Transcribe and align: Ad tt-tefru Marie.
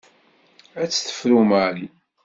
Ad 0.81 0.87
tt-tefru 0.89 1.39
Marie. 1.49 1.91